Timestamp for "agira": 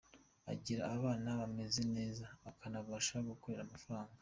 0.53-0.81